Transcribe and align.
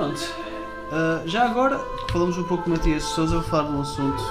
Pronto. 0.00 0.34
Uh, 0.90 1.28
já 1.28 1.44
agora 1.44 1.78
falamos 2.10 2.38
um 2.38 2.44
pouco 2.44 2.64
de 2.64 2.70
Matias 2.70 3.04
Souza, 3.04 3.34
vou 3.34 3.42
falar 3.42 3.68
de 3.68 3.76
um 3.76 3.82
assunto 3.82 4.22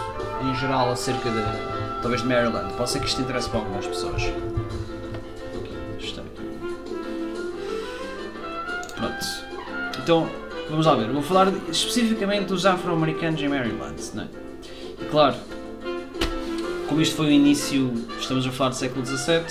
em 0.42 0.56
geral 0.56 0.90
acerca 0.90 1.30
de, 1.30 2.02
talvez 2.02 2.24
de 2.24 2.28
Maryland. 2.28 2.74
Pode 2.74 2.90
ser 2.90 3.00
que 3.00 3.06
isto 3.06 3.22
interesse 3.22 3.48
para 3.52 3.60
algumas 3.60 3.86
pessoas. 3.86 4.24
Pronto. 8.96 9.26
Então, 10.02 10.28
vamos 10.72 10.88
lá 10.88 10.96
ver. 10.96 11.12
Vou 11.12 11.22
falar 11.22 11.54
especificamente 11.70 12.48
dos 12.48 12.66
afro-americanos 12.66 13.40
em 13.40 13.48
Maryland. 13.48 14.02
Não 14.16 14.24
é? 14.24 14.28
E 15.00 15.06
claro, 15.06 15.36
como 16.88 17.00
isto 17.00 17.16
foi 17.16 17.28
o 17.28 17.32
início, 17.32 17.94
estamos 18.20 18.48
a 18.48 18.52
falar 18.52 18.72
do 18.72 18.76
século 18.76 19.06
XVII, 19.06 19.46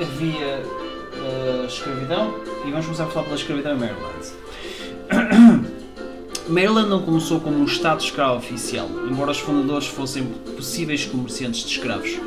havia 0.00 0.62
uh, 0.62 1.66
escravidão 1.66 2.34
e 2.64 2.70
vamos 2.70 2.86
começar 2.86 3.04
a 3.04 3.08
falar 3.08 3.24
pela 3.24 3.36
escravidão 3.36 3.74
em 3.74 3.80
Maryland. 3.80 4.47
Maryland 6.48 6.88
não 6.88 7.02
começou 7.02 7.40
como 7.40 7.58
um 7.58 7.64
Estado 7.66 8.00
escravo 8.00 8.38
oficial, 8.38 8.88
embora 9.06 9.32
os 9.32 9.38
fundadores 9.38 9.86
fossem 9.86 10.24
possíveis 10.56 11.04
comerciantes 11.04 11.60
de 11.60 11.72
escravos. 11.72 12.18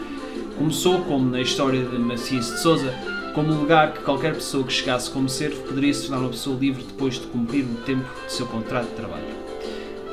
Começou, 0.60 1.02
como 1.02 1.28
na 1.28 1.42
história 1.42 1.84
de 1.84 1.98
Macias 1.98 2.46
de 2.52 2.60
Souza, 2.60 2.94
como 3.34 3.52
um 3.52 3.60
lugar 3.62 3.94
que 3.94 4.04
qualquer 4.04 4.36
pessoa 4.36 4.64
que 4.64 4.72
chegasse 4.72 5.10
como 5.10 5.28
servo 5.28 5.64
poderia 5.64 5.92
se 5.92 6.04
tornar 6.04 6.20
uma 6.20 6.30
pessoa 6.30 6.56
livre 6.56 6.84
depois 6.84 7.16
de 7.16 7.26
cumprir 7.28 7.66
o 7.66 7.76
tempo 7.84 8.08
de 8.28 8.32
seu 8.32 8.46
contrato 8.46 8.90
de 8.90 8.96
trabalho. 8.96 9.26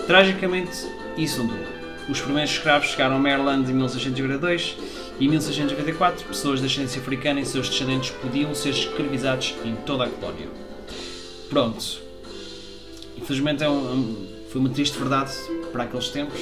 Tragicamente, 0.06 0.88
isso 1.18 1.40
não 1.40 1.48
durou. 1.48 1.66
Os 2.08 2.18
primeiros 2.18 2.52
escravos 2.52 2.88
chegaram 2.88 3.16
a 3.16 3.18
Maryland 3.18 3.70
em 3.70 3.74
1692 3.74 4.76
e 5.20 5.26
em 5.26 5.28
1694 5.28 6.24
pessoas 6.24 6.60
de 6.60 6.66
ascendência 6.66 7.02
africana 7.02 7.40
e 7.40 7.44
seus 7.44 7.68
descendentes 7.68 8.10
podiam 8.10 8.54
ser 8.54 8.70
escravizados 8.70 9.54
em 9.66 9.74
toda 9.84 10.04
a 10.04 10.08
colónia. 10.08 10.48
Pronto. 11.50 12.07
Infelizmente 13.28 13.62
é 13.62 13.68
um, 13.68 14.26
foi 14.48 14.58
uma 14.58 14.70
triste 14.70 14.98
verdade 14.98 15.30
para 15.70 15.82
aqueles 15.84 16.08
tempos. 16.08 16.40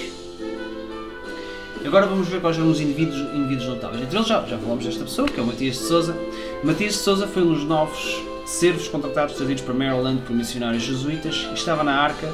Agora 1.85 2.07
vamos 2.07 2.29
ver 2.29 2.41
quais 2.41 2.57
eram 2.57 2.71
os 2.71 2.81
indivíduos, 2.81 3.19
indivíduos 3.35 3.67
notáveis. 3.67 4.03
Entre 4.03 4.17
eles 4.17 4.29
já, 4.29 4.41
já 4.47 4.57
falamos 4.57 4.85
desta 4.85 5.03
pessoa, 5.03 5.27
que 5.27 5.41
é 5.41 5.43
o 5.43 5.47
Matias 5.47 5.75
de 5.75 5.83
Souza. 5.83 6.17
Matias 6.63 6.93
de 6.93 6.99
Souza 7.01 7.27
foi 7.27 7.43
um 7.43 7.55
dos 7.55 7.65
novos 7.65 8.23
servos 8.45 8.87
contratados 8.87 9.35
trazidos 9.35 9.65
para 9.65 9.75
Maryland 9.75 10.23
por 10.23 10.37
missionários 10.37 10.85
jesuítas 10.85 11.49
e 11.51 11.55
estava 11.55 11.83
na 11.83 11.93
arca 11.93 12.33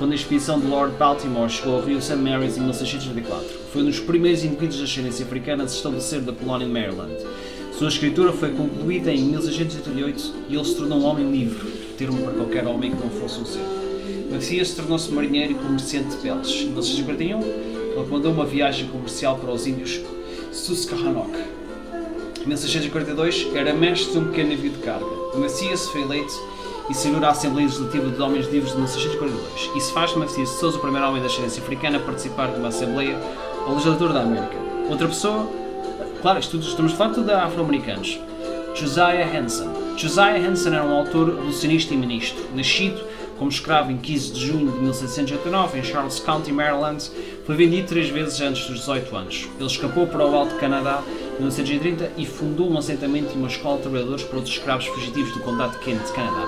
quando 0.00 0.10
a 0.10 0.16
expedição 0.16 0.58
de 0.58 0.66
Lord 0.66 0.96
Baltimore 0.96 1.48
chegou 1.48 1.76
ao 1.76 1.82
rio 1.82 2.02
St. 2.02 2.16
Mary's 2.16 2.56
em 2.56 2.62
1624. 2.62 3.46
Foi 3.72 3.82
um 3.82 3.84
dos 3.84 4.00
primeiros 4.00 4.42
indivíduos 4.42 4.78
de 4.78 4.82
ascendência 4.82 5.24
africana 5.24 5.62
a 5.62 5.68
se 5.68 5.76
estabelecer 5.76 6.22
da 6.22 6.32
colónia 6.32 6.66
de 6.66 6.72
Maryland. 6.72 7.12
Sua 7.78 7.86
escritura 7.86 8.32
foi 8.32 8.50
concluída 8.50 9.12
em 9.12 9.22
1688 9.26 10.34
e 10.48 10.56
ele 10.56 10.64
se 10.64 10.74
tornou 10.74 10.98
um 10.98 11.04
homem 11.04 11.30
livre, 11.30 11.70
termo 11.96 12.20
para 12.20 12.32
qualquer 12.32 12.66
homem 12.66 12.90
que 12.90 13.00
não 13.00 13.10
fosse 13.10 13.38
um 13.38 13.46
servo. 13.46 13.81
Macias 14.30 14.72
tornou-se 14.72 15.10
marinheiro 15.12 15.52
e 15.52 15.54
comerciante 15.54 16.10
de 16.10 16.16
peles. 16.16 16.48
Em 16.48 16.70
1641, 16.70 17.40
ele 17.40 18.06
comandou 18.08 18.32
uma 18.32 18.46
viagem 18.46 18.88
comercial 18.88 19.36
para 19.36 19.50
os 19.50 19.66
índios 19.66 20.00
Susquehannock. 20.52 21.32
Em 22.42 22.46
1642, 22.46 23.48
era 23.54 23.72
mestre 23.72 24.12
de 24.12 24.18
um 24.18 24.24
pequeno 24.26 24.50
navio 24.50 24.70
de 24.70 24.78
carga. 24.78 25.06
Macias 25.36 25.88
foi 25.88 26.02
eleito 26.02 26.32
e 26.90 26.94
serviu 26.94 27.24
à 27.24 27.30
Assembleia 27.30 27.66
Legislativa 27.66 28.08
dos 28.08 28.20
Homens 28.20 28.46
Livres 28.48 28.72
de 28.72 28.78
1642. 28.78 29.76
Isso 29.76 29.92
faz 29.92 30.10
de 30.10 30.18
Macias 30.18 30.58
de 30.58 30.66
o 30.66 30.78
primeiro 30.78 31.08
homem 31.08 31.20
da 31.20 31.28
ascendência 31.28 31.62
africana 31.62 31.98
a 31.98 32.00
participar 32.00 32.48
de 32.48 32.58
uma 32.58 32.68
Assembleia 32.68 33.16
ou 33.66 33.74
legislatura 33.74 34.12
da 34.12 34.22
América. 34.22 34.56
Outra 34.90 35.06
pessoa, 35.06 35.48
claro, 36.20 36.40
isto 36.40 36.52
tudo, 36.52 36.66
estamos 36.66 36.92
a 36.92 36.96
falar 36.96 37.12
de 37.12 37.30
afro-americanos. 37.30 38.18
Josiah 38.74 39.36
Henson. 39.36 39.70
Josiah 39.96 40.38
Henson 40.38 40.70
era 40.70 40.84
um 40.84 40.96
autor 40.96 41.30
abolicionista 41.30 41.94
e 41.94 41.96
ministro, 41.96 42.42
nascido 42.54 43.11
como 43.38 43.50
escravo 43.50 43.90
em 43.90 43.98
15 43.98 44.32
de 44.32 44.46
junho 44.46 44.70
de 44.72 44.78
1789 44.78 45.78
em 45.78 45.82
Charles 45.82 46.20
County, 46.20 46.52
Maryland, 46.52 47.10
foi 47.44 47.56
vendido 47.56 47.88
três 47.88 48.08
vezes 48.08 48.40
antes 48.40 48.66
dos 48.66 48.80
18 48.80 49.16
anos. 49.16 49.48
Ele 49.58 49.66
escapou 49.66 50.06
para 50.06 50.26
o 50.26 50.34
Alto 50.34 50.54
Canadá 50.56 51.02
em 51.08 51.42
1930 51.42 52.12
e 52.16 52.26
fundou 52.26 52.70
um 52.70 52.78
assentamento 52.78 53.32
e 53.34 53.36
uma 53.36 53.48
escola 53.48 53.76
de 53.76 53.82
trabalhadores 53.82 54.24
para 54.24 54.36
outros 54.36 54.54
escravos 54.54 54.86
fugitivos 54.86 55.32
do 55.32 55.40
condado 55.40 55.72
de 55.72 55.84
Kent, 55.84 56.02
Canadá. 56.12 56.46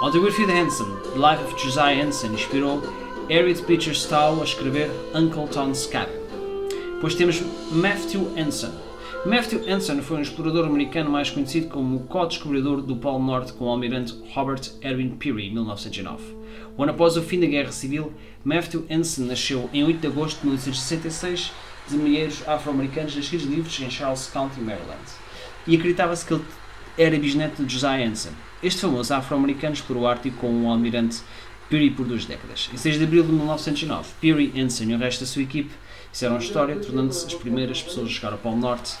A 0.00 0.04
autobiografia 0.04 0.46
de 0.46 0.52
Hanson, 0.52 0.96
The 1.14 1.18
Life 1.18 1.44
of 1.44 1.62
Josiah 1.62 2.04
Hanson, 2.04 2.28
inspirou 2.28 2.82
Harriet 3.28 3.62
Beecher 3.62 3.94
Stowe 3.94 4.40
a 4.40 4.44
escrever 4.44 4.90
Uncle 5.14 5.48
Tom's 5.48 5.86
Cabin. 5.86 6.12
Depois 6.94 7.14
temos 7.14 7.42
Matthew 7.70 8.30
Hanson. 8.36 8.72
Matthew 9.26 9.68
Anson 9.68 10.00
foi 10.02 10.18
um 10.18 10.22
explorador 10.22 10.64
americano 10.64 11.10
mais 11.10 11.28
conhecido 11.28 11.66
como 11.66 11.96
o 11.96 12.00
co-descobridor 12.04 12.80
do 12.80 12.94
Polo 12.94 13.18
Norte 13.18 13.52
com 13.54 13.64
o 13.64 13.68
almirante 13.68 14.14
Robert 14.32 14.60
Erwin 14.80 15.16
Peary, 15.16 15.48
em 15.48 15.52
1909. 15.52 16.22
Um 16.78 16.84
ano 16.84 16.92
após 16.92 17.16
o 17.16 17.22
fim 17.22 17.40
da 17.40 17.46
Guerra 17.46 17.72
Civil, 17.72 18.12
Matthew 18.44 18.86
Anson 18.88 19.22
nasceu 19.22 19.68
em 19.72 19.82
8 19.82 19.98
de 19.98 20.06
agosto 20.06 20.38
de 20.38 20.46
1966 20.46 21.52
de 21.88 21.96
milheiros 21.96 22.46
afro-americanos 22.46 23.16
nascidos 23.16 23.46
livres 23.46 23.80
em 23.80 23.90
Charles 23.90 24.28
County, 24.28 24.60
Maryland. 24.60 25.02
E 25.66 25.74
acreditava-se 25.74 26.24
que 26.24 26.34
ele 26.34 26.44
era 26.96 27.18
bisneto 27.18 27.64
de 27.64 27.72
Josiah 27.72 28.06
Anson. 28.06 28.30
Este 28.62 28.82
famoso 28.82 29.12
afro-americano 29.12 29.74
explorou 29.74 30.04
o 30.04 30.06
Ártico 30.06 30.36
com 30.36 30.66
o 30.66 30.70
almirante 30.70 31.20
Peary 31.68 31.90
por 31.90 32.06
duas 32.06 32.24
décadas. 32.26 32.70
Em 32.72 32.76
6 32.76 32.96
de 32.96 33.02
abril 33.02 33.24
de 33.24 33.32
1909, 33.32 34.08
Peary, 34.20 34.52
Anson 34.56 34.84
e 34.84 34.94
o 34.94 34.98
resto 34.98 35.22
da 35.22 35.26
sua 35.26 35.42
equipe 35.42 35.72
fizeram 36.12 36.38
história, 36.38 36.76
tornando-se 36.76 37.26
as 37.26 37.34
primeiras 37.34 37.82
pessoas 37.82 38.06
a 38.06 38.10
chegar 38.10 38.32
ao 38.32 38.38
Polo 38.38 38.56
Norte 38.56 38.96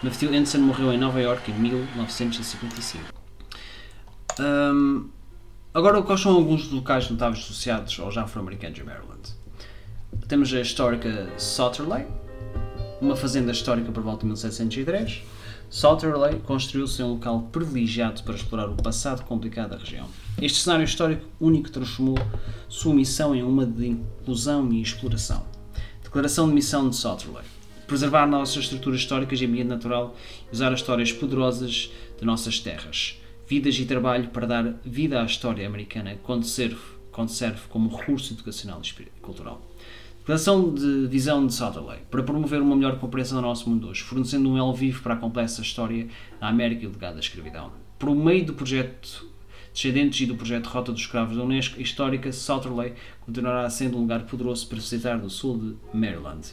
Matthew 0.00 0.32
Henderson 0.32 0.58
morreu 0.58 0.92
em 0.92 0.98
Nova 0.98 1.20
York 1.20 1.50
em 1.50 1.54
1955. 1.54 3.02
Um, 4.38 5.08
agora, 5.74 6.00
quais 6.02 6.20
são 6.20 6.36
alguns 6.36 6.70
locais 6.70 7.10
notáveis 7.10 7.42
associados 7.42 7.98
aos 7.98 8.16
afro-americanos 8.16 8.78
em 8.78 8.84
Maryland? 8.84 9.34
Temos 10.28 10.54
a 10.54 10.60
histórica 10.60 11.28
Sauterley, 11.36 12.06
uma 13.00 13.16
fazenda 13.16 13.50
histórica 13.50 13.90
por 13.90 14.04
volta 14.04 14.20
de 14.20 14.26
1703. 14.26 15.22
Sauterley 15.68 16.38
construiu-se 16.46 17.02
em 17.02 17.04
um 17.04 17.14
local 17.14 17.48
privilegiado 17.50 18.22
para 18.22 18.36
explorar 18.36 18.68
o 18.68 18.76
passado 18.76 19.24
complicado 19.24 19.70
da 19.70 19.78
região. 19.78 20.06
Este 20.40 20.60
cenário 20.60 20.84
histórico 20.84 21.26
único 21.40 21.72
transformou 21.72 22.18
sua 22.68 22.94
missão 22.94 23.34
em 23.34 23.42
uma 23.42 23.66
de 23.66 23.88
inclusão 23.88 24.72
e 24.72 24.80
exploração. 24.80 25.44
Declaração 26.04 26.46
de 26.46 26.54
Missão 26.54 26.88
de 26.88 26.94
Sauterley 26.94 27.57
preservar 27.88 28.26
nossas 28.26 28.64
estruturas 28.64 29.00
históricas 29.00 29.40
e 29.40 29.46
ambiente 29.46 29.68
natural 29.68 30.14
e 30.52 30.54
usar 30.54 30.72
as 30.72 30.80
histórias 30.80 31.10
poderosas 31.10 31.90
de 32.18 32.24
nossas 32.24 32.60
terras, 32.60 33.18
vidas 33.48 33.76
e 33.78 33.86
trabalho 33.86 34.28
para 34.28 34.46
dar 34.46 34.74
vida 34.84 35.20
à 35.20 35.24
história 35.24 35.66
americana 35.66 36.16
quando 36.22 36.44
serve, 36.44 36.76
como 37.70 37.88
recurso 37.88 38.34
educacional 38.34 38.80
e 38.84 39.20
cultural. 39.20 39.60
Declaração 40.18 40.74
de 40.74 41.06
visão 41.06 41.46
de 41.46 41.54
Sutherland 41.54 42.02
para 42.10 42.22
promover 42.22 42.60
uma 42.60 42.76
melhor 42.76 42.98
compreensão 42.98 43.40
do 43.40 43.46
nosso 43.46 43.68
mundo 43.68 43.88
hoje, 43.88 44.02
fornecendo 44.02 44.50
um 44.50 44.58
elo 44.58 44.74
vivo 44.74 45.02
para 45.02 45.14
a 45.14 45.16
complexa 45.16 45.62
história 45.62 46.06
da 46.38 46.48
América 46.48 46.84
e 46.84 46.86
o 46.86 46.92
legado 46.92 47.14
da 47.14 47.20
escravidão. 47.20 47.72
Por 47.98 48.14
meio 48.14 48.44
do 48.44 48.52
projeto 48.52 49.26
Descendentes 49.72 50.20
e 50.20 50.26
do 50.26 50.34
projeto 50.34 50.66
Rota 50.66 50.90
dos 50.90 51.02
Escravos 51.02 51.36
da 51.36 51.44
Unesco, 51.44 51.80
histórica 51.80 52.32
Sutherland 52.32 52.94
continuará 53.20 53.70
sendo 53.70 53.96
um 53.96 54.00
lugar 54.00 54.24
poderoso 54.26 54.66
para 54.66 54.78
visitar 54.78 55.18
do 55.18 55.30
sul 55.30 55.56
de 55.56 55.96
Maryland. 55.96 56.48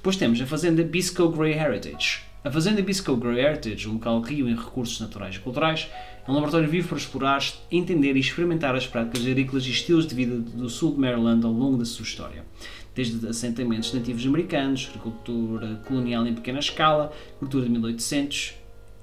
Depois 0.00 0.16
temos 0.16 0.40
a 0.40 0.46
Fazenda 0.46 0.82
Bisco 0.82 1.28
Grey 1.28 1.52
Heritage. 1.52 2.22
A 2.42 2.50
Fazenda 2.50 2.80
Bisco 2.80 3.14
Grey 3.16 3.44
Heritage, 3.44 3.86
um 3.86 3.92
local 3.92 4.18
rio 4.22 4.48
em 4.48 4.56
recursos 4.56 4.98
naturais 4.98 5.36
e 5.36 5.40
culturais, 5.40 5.90
é 6.26 6.30
um 6.30 6.32
laboratório 6.32 6.66
vivo 6.70 6.88
para 6.88 6.96
explorar, 6.96 7.44
entender 7.70 8.16
e 8.16 8.20
experimentar 8.20 8.74
as 8.74 8.86
práticas 8.86 9.26
agrícolas 9.26 9.66
e 9.66 9.70
estilos 9.70 10.06
de 10.06 10.14
vida 10.14 10.36
do 10.38 10.70
sul 10.70 10.94
de 10.94 11.00
Maryland 11.00 11.44
ao 11.44 11.52
longo 11.52 11.76
da 11.76 11.84
sua 11.84 12.02
história. 12.02 12.46
Desde 12.94 13.28
assentamentos 13.28 13.92
nativos 13.92 14.24
americanos, 14.24 14.88
agricultura 14.88 15.82
colonial 15.86 16.26
em 16.26 16.32
pequena 16.32 16.60
escala, 16.60 17.12
cultura 17.38 17.66
de 17.66 17.70
1800 17.70 18.54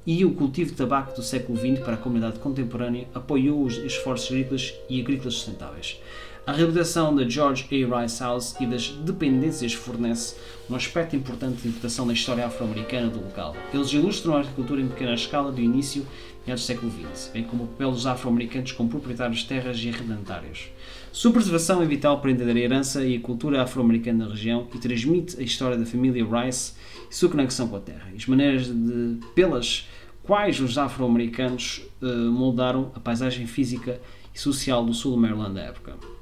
e 0.03 0.25
o 0.25 0.31
cultivo 0.31 0.71
de 0.71 0.77
tabaco 0.77 1.15
do 1.15 1.21
século 1.21 1.59
XX 1.59 1.79
para 1.79 1.93
a 1.93 1.97
comunidade 1.97 2.39
contemporânea 2.39 3.07
apoiou 3.13 3.63
os 3.63 3.77
esforços 3.77 4.31
agrícolas 4.31 4.73
e 4.89 4.99
agrícolas 4.99 5.35
sustentáveis. 5.35 5.99
A 6.47 6.53
reabilitação 6.53 7.13
da 7.13 7.27
George 7.27 7.67
A. 7.69 8.01
Rice 8.01 8.23
House 8.23 8.55
e 8.61 8.65
das 8.65 8.87
dependências 8.87 9.73
fornece 9.73 10.33
um 10.69 10.75
aspecto 10.77 11.13
importante 11.13 11.61
de 11.61 11.67
importação 11.67 12.07
da 12.07 12.13
história 12.13 12.45
afro-americana 12.45 13.09
do 13.09 13.19
local. 13.19 13.53
Eles 13.73 13.91
ilustram 13.91 14.33
a 14.33 14.39
agricultura 14.39 14.79
em 14.79 14.87
pequena 14.87 15.13
escala 15.13 15.51
do 15.51 15.59
início 15.59 16.07
e 16.47 16.51
do 16.53 16.57
século 16.57 16.89
XX, 16.89 17.31
bem 17.33 17.43
como 17.43 17.65
o 17.65 17.67
papel 17.67 17.91
dos 17.91 18.07
afro-americanos 18.07 18.71
como 18.71 18.89
proprietários 18.89 19.39
de 19.39 19.45
terras 19.45 19.77
e 19.83 19.89
arrendatários. 19.89 20.69
Sua 21.11 21.33
preservação 21.33 21.81
é 21.81 21.85
vital 21.85 22.21
para 22.21 22.31
entender 22.31 22.53
a 22.53 22.63
herança 22.63 23.03
e 23.03 23.17
a 23.17 23.19
cultura 23.19 23.61
afro-americana 23.61 24.23
da 24.23 24.31
região 24.31 24.69
e 24.73 24.77
transmite 24.77 25.37
a 25.37 25.43
história 25.43 25.77
da 25.77 25.85
família 25.85 26.25
Rice 26.25 26.75
e 27.11 27.13
sua 27.13 27.27
conexão 27.27 27.67
com 27.67 27.75
a 27.75 27.81
terra, 27.81 28.09
e 28.13 28.15
as 28.15 28.25
maneiras 28.25 28.67
de, 28.67 29.19
pelas 29.35 29.85
quais 30.23 30.61
os 30.61 30.77
afro-americanos 30.77 31.81
uh, 32.01 32.31
moldaram 32.31 32.89
a 32.95 33.01
paisagem 33.01 33.45
física 33.45 33.99
e 34.33 34.39
social 34.39 34.85
do 34.85 34.93
sul 34.93 35.11
do 35.11 35.17
Maryland 35.17 35.53
da 35.53 35.61
época. 35.63 36.16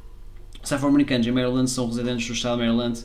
Os 0.65 0.73
afro-americanos 0.73 1.27
em 1.27 1.31
Maryland 1.31 1.69
são 1.69 1.85
residentes 1.85 2.25
do 2.25 2.33
estado 2.33 2.59
de 2.59 2.67
Maryland 2.67 2.99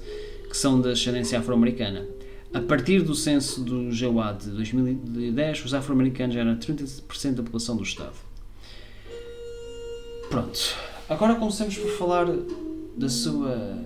que 0.49 0.57
são 0.57 0.81
de 0.81 0.91
ascendência 0.91 1.39
afro-americana. 1.39 2.07
A 2.55 2.61
partir 2.61 3.03
do 3.03 3.15
censo 3.15 3.63
do 3.63 3.93
GEUA 3.93 4.33
de 4.33 4.49
2010, 4.49 5.67
os 5.67 5.75
afro-americanos 5.75 6.35
eram 6.35 6.57
30% 6.57 7.35
da 7.35 7.43
população 7.43 7.77
do 7.77 7.83
estado. 7.83 8.17
Pronto. 10.31 10.75
Agora 11.07 11.35
comecemos 11.35 11.77
por 11.77 11.91
falar 11.91 12.29
da 12.97 13.09
sua 13.11 13.77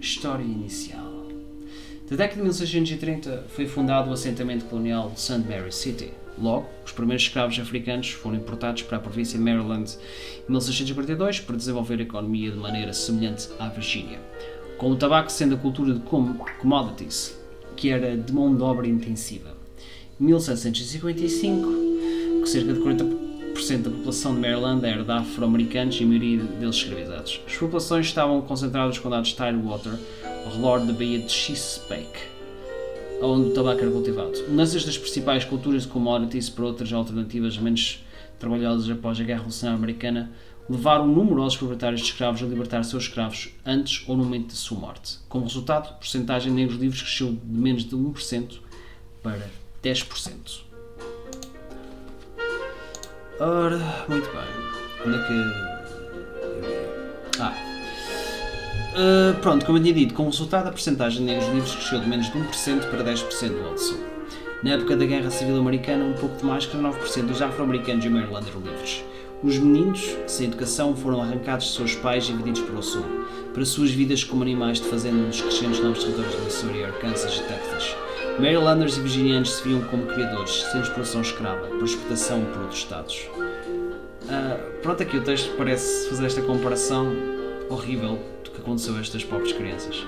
história 0.00 0.42
inicial. 0.42 1.28
Na 2.10 2.16
década 2.16 2.34
de 2.34 2.42
1630 2.42 3.44
foi 3.50 3.68
fundado 3.68 4.10
o 4.10 4.14
assentamento 4.14 4.64
colonial 4.64 5.10
de 5.10 5.20
St. 5.20 5.44
Mary 5.48 5.72
City. 5.72 6.10
Logo, 6.38 6.68
os 6.84 6.92
primeiros 6.92 7.24
escravos 7.24 7.58
africanos 7.58 8.10
foram 8.10 8.36
importados 8.36 8.82
para 8.82 8.98
a 8.98 9.00
província 9.00 9.38
de 9.38 9.44
Maryland 9.44 9.96
em 10.46 10.52
1642 10.52 11.40
para 11.40 11.56
desenvolver 11.56 11.98
a 11.98 12.02
economia 12.02 12.50
de 12.50 12.58
maneira 12.58 12.92
semelhante 12.92 13.48
à 13.58 13.68
Virgínia. 13.68 14.20
Com 14.76 14.90
o 14.90 14.96
tabaco 14.96 15.32
sendo 15.32 15.54
a 15.54 15.58
cultura 15.58 15.94
de 15.94 16.00
commodities, 16.00 17.38
que 17.76 17.90
era 17.90 18.16
de 18.16 18.32
mão 18.32 18.54
de 18.54 18.62
obra 18.62 18.86
intensiva. 18.86 19.56
Em 20.20 20.24
1755, 20.24 22.46
cerca 22.46 22.74
de 22.74 22.80
40% 22.80 23.82
da 23.82 23.90
população 23.90 24.34
de 24.34 24.40
Maryland 24.40 24.86
era 24.86 25.02
de 25.02 25.10
afro-americanos 25.10 25.98
e 25.98 26.04
a 26.04 26.06
maioria 26.06 26.42
deles 26.42 26.76
escravizados. 26.76 27.40
As 27.46 27.56
populações 27.56 28.06
estavam 28.06 28.40
concentradas 28.42 28.96
nos 28.96 28.98
condados 28.98 29.28
de 29.28 29.34
Tidewater, 29.34 29.98
ao 30.44 30.52
redor 30.52 30.80
da 30.80 30.92
baía 30.92 31.18
de 31.18 31.32
Chesapeake, 31.32 32.35
onde 33.22 33.50
o 33.50 33.54
tabaco 33.54 33.80
era 33.80 33.90
cultivado. 33.90 34.32
Mudanças 34.48 34.84
das 34.84 34.98
principais 34.98 35.44
culturas 35.44 35.82
de 35.82 35.88
commodities 35.88 36.50
para 36.50 36.64
outras 36.64 36.92
alternativas 36.92 37.58
menos 37.58 38.04
trabalhosas 38.38 38.90
após 38.90 39.18
a 39.20 39.24
Guerra 39.24 39.38
Revolucionária 39.38 39.78
Americana 39.78 40.30
levaram 40.68 41.06
numerosos 41.06 41.56
proprietários 41.56 42.00
de 42.00 42.08
escravos 42.08 42.42
a 42.42 42.46
libertar 42.46 42.82
seus 42.84 43.04
escravos 43.04 43.50
antes 43.64 44.04
ou 44.08 44.16
no 44.16 44.24
momento 44.24 44.48
de 44.48 44.56
sua 44.56 44.78
morte. 44.78 45.18
Como 45.28 45.44
resultado, 45.44 45.88
a 45.88 45.92
porcentagem 45.92 46.52
de 46.52 46.56
negros 46.56 46.78
livres 46.78 47.02
cresceu 47.02 47.32
de 47.32 47.38
menos 47.46 47.84
de 47.84 47.96
1% 47.96 48.58
para 49.22 49.48
10%. 49.82 50.66
Ora, 53.38 53.78
muito 54.08 54.28
bem. 54.30 55.06
Onde 55.06 55.16
é 55.16 55.22
que. 55.26 55.34
Ah. 57.38 57.65
Uh, 58.96 59.38
pronto, 59.42 59.66
como 59.66 59.76
eu 59.76 59.82
tinha 59.82 59.92
dito, 59.92 60.14
como 60.14 60.30
resultado, 60.30 60.68
a 60.68 60.70
porcentagem 60.70 61.18
de 61.18 61.24
negros 61.24 61.52
livres 61.52 61.74
cresceu 61.74 62.00
de 62.00 62.08
menos 62.08 62.32
de 62.32 62.38
1% 62.38 62.88
para 62.88 63.04
10% 63.04 63.48
do 63.50 63.68
Alto 63.68 63.80
Sul. 63.80 64.00
Na 64.62 64.70
época 64.70 64.96
da 64.96 65.04
Guerra 65.04 65.30
Civil 65.30 65.58
Americana, 65.58 66.02
um 66.02 66.14
pouco 66.14 66.46
mais 66.46 66.64
que 66.64 66.78
9% 66.78 67.26
dos 67.26 67.42
afro-americanos 67.42 68.02
de 68.02 68.08
Maryland 68.08 68.48
eram 68.48 68.60
livres. 68.60 69.04
Os 69.42 69.58
meninos, 69.58 70.16
sem 70.26 70.46
educação, 70.46 70.96
foram 70.96 71.20
arrancados 71.20 71.66
de 71.66 71.72
seus 71.72 71.94
pais 71.94 72.26
e 72.30 72.32
vendidos 72.32 72.62
para 72.62 72.78
o 72.78 72.82
sul, 72.82 73.04
para 73.52 73.66
suas 73.66 73.90
vidas 73.90 74.24
como 74.24 74.42
animais 74.42 74.80
de 74.80 74.88
fazenda 74.88 75.18
nos 75.18 75.42
crescentes 75.42 75.80
novos 75.80 76.02
territórios 76.02 76.34
de 76.34 76.40
Missouri, 76.40 76.84
Arkansas 76.84 77.36
e 77.36 77.42
Texas. 77.42 77.94
Marylanders 78.38 78.96
e 78.96 79.00
virginianos 79.00 79.56
se 79.56 79.68
viam 79.68 79.82
como 79.82 80.06
criadores, 80.06 80.64
sem 80.72 80.80
exploração 80.80 81.20
escrava, 81.20 81.66
por 81.66 81.84
exportação 81.84 82.42
por 82.46 82.62
outros 82.62 82.80
estados. 82.80 83.28
Uh, 83.36 84.80
pronto, 84.80 85.02
aqui 85.02 85.18
o 85.18 85.22
texto 85.22 85.54
parece 85.58 86.08
fazer 86.08 86.24
esta 86.24 86.40
comparação 86.40 87.12
horrível 87.68 88.18
aconteceu 88.66 88.96
a 88.96 89.00
estas 89.00 89.22
pobres 89.22 89.52
crianças. 89.52 90.04